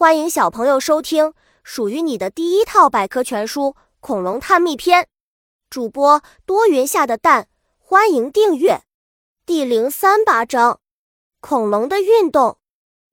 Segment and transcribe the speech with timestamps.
[0.00, 3.64] 欢迎小朋友收听属于你的第一套百科全书
[4.00, 5.02] 《恐龙探秘篇》，
[5.68, 8.80] 主播多云下的蛋，欢迎订阅。
[9.44, 10.80] 第零三八章：
[11.42, 12.56] 恐龙的运动。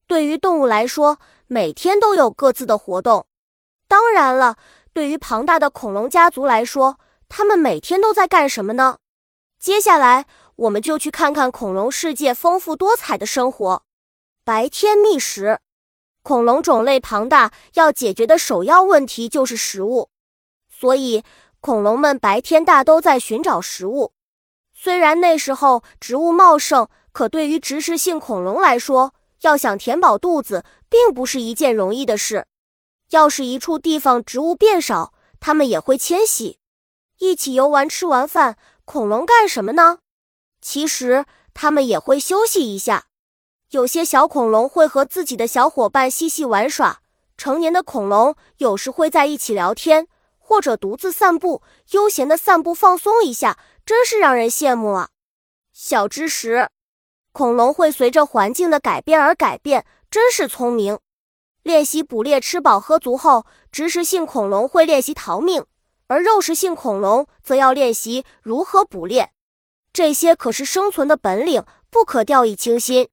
[0.07, 3.27] 对于动物来说，每天都有各自的活动。
[3.89, 4.55] 当然了，
[4.93, 6.97] 对于庞大的恐龙家族来说，
[7.27, 8.99] 他们每天都在干什么呢？
[9.59, 10.25] 接下来，
[10.55, 13.83] 我们就去看看恐龙世界丰富多彩的生活。
[14.45, 15.59] 白天觅食。
[16.27, 20.09] 恐龙种类庞大，要解决的首要问题就是食物，
[20.69, 21.23] 所以
[21.61, 24.11] 恐龙们白天大都在寻找食物。
[24.73, 32.45] 虽然那时候植物茂盛，可对于植食性恐龙来说，要想填饱肚子，并不是一件容易的事。
[33.11, 36.59] 要是一处地方植物变少，它们也会迁徙，
[37.19, 37.87] 一起游玩。
[37.87, 39.99] 吃完饭，恐龙干什么呢？
[40.59, 43.05] 其实它们也会休息一下。
[43.71, 47.01] 有些小恐龙会和自己的小伙伴嬉戏玩耍，
[47.35, 51.61] 成年的恐龙有时会在一起聊天，或者独自散步，
[51.91, 55.09] 悠闲的散步放松一下，真是让人羡慕啊！
[55.73, 56.69] 小知识：
[57.33, 60.99] 恐龙会随着环境的改变而改变，真是聪明。
[61.61, 65.65] 练习捕猎，吃饱喝足后，植食性恐龙会练习逃命，
[66.07, 69.31] 而肉食性恐龙则要练习如何捕猎。
[69.91, 73.09] 这些可是生存的本领，不可掉以轻心。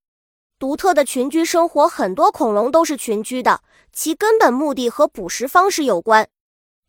[0.57, 6.29] 独特的群居生活，很多恐龙都是群居的，其根本目的和捕食方式有关。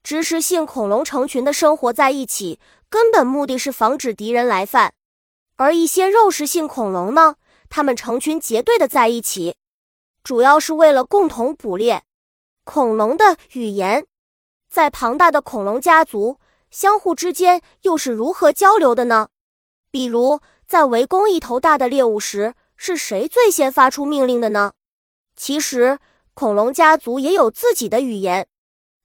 [0.03, 4.91] 植食性恐龙成群的生活在一起，根本目的是防止敌人来犯；
[5.57, 9.55] 而一些肉食性恐龙呢，它们成群结队的在一起，
[10.23, 12.03] 主要是为了共同捕猎。
[12.63, 14.05] 恐龙的语言，
[14.69, 19.29] 在庞大的恐龙家族，相互之间又是如何交流的呢？
[19.89, 22.53] 比如在围攻一头大的猎物时。
[22.75, 24.73] 是谁最先发出命令的呢？
[25.35, 25.99] 其实，
[26.33, 28.47] 恐龙家族也有自己的语言。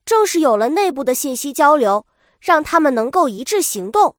[0.04, 2.06] 正是有了内部的信息交流，
[2.40, 4.16] 让他们能够一致行动。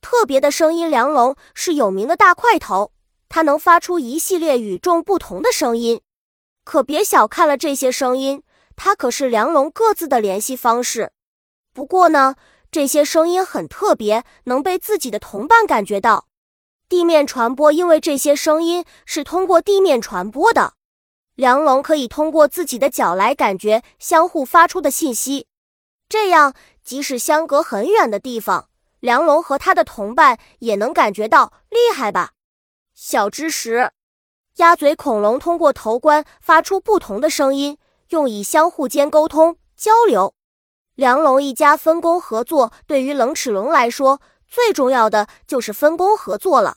[0.00, 2.92] 特别的声音，梁龙是有名的大块头，
[3.28, 6.00] 它能发出一系列与众不同的声音。
[6.62, 8.42] 可别小看了这些声音，
[8.76, 11.12] 它可是梁龙各自的联系方式。
[11.72, 12.36] 不过呢，
[12.70, 16.28] 这些声音很特别，能被自己的同伴感觉到。
[16.88, 20.74] 地面传播，因为这些声音是通过地面传播的。
[21.34, 25.46] 梁龙可以通过自己的脚来感觉相互发出的信息，
[26.08, 28.68] 这样即使相隔很远的地方，
[29.00, 31.52] 梁龙和他的同伴也能感觉到。
[31.70, 32.32] 厉害吧？
[32.94, 33.90] 小知识：
[34.58, 37.78] 鸭嘴恐龙通过头冠发出不同的声音，
[38.10, 40.34] 用以相互间沟通交流。
[40.94, 44.20] 梁龙一家分工合作，对于冷齿龙来说，
[44.54, 46.76] 最重要的就是分工合作了。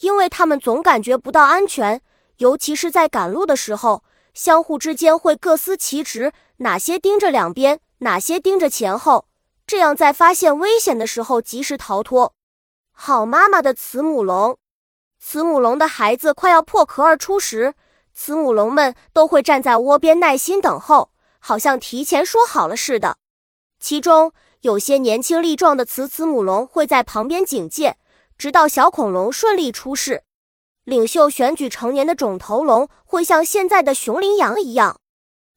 [0.00, 2.00] 因为他们总感觉不到安全，
[2.38, 4.02] 尤其是在赶路的时候，
[4.32, 9.26] 相互之间会各司其职，哪些盯着两边，哪些盯着前后，
[9.66, 12.32] 这样在发现危险的时候及时逃脱。
[12.92, 14.56] 好妈妈的慈母龙，
[15.20, 17.74] 慈母龙的孩子快要破壳而出时，
[18.14, 23.18] 慈母龙们都会站在窝边耐心等候，好像提前说好了似的。
[23.78, 27.96] 其中有些年轻力壮的雌慈母龙会在旁边警戒。
[28.38, 30.22] 直到小恐龙顺利出世，
[30.84, 35.00] 领袖选举成年的肿头龙会像现在的雄羚羊一样，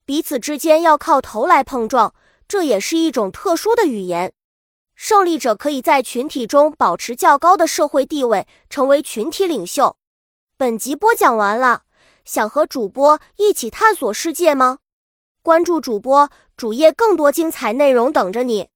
[0.05, 2.13] 彼此之间要靠头来碰撞，
[2.47, 4.33] 这也是一种特殊的语言。
[4.95, 9.97] 胜利者可以在群体中保持较高的社会地位，成为群体领袖。
[10.57, 11.83] 本集播讲完了，
[12.23, 14.79] 想和主播一起探索世界吗？
[15.41, 18.69] 关注主播主页，更多精彩内容等着你。